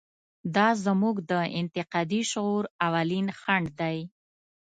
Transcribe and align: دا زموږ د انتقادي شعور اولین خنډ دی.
دا 0.55 0.67
زموږ 0.85 1.15
د 1.31 1.33
انتقادي 1.59 2.21
شعور 2.31 2.63
اولین 2.85 3.27
خنډ 3.39 3.65
دی. 3.79 3.97